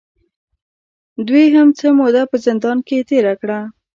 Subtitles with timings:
[1.27, 3.59] دوې هم څۀ موده پۀ زندان کښې تېره کړه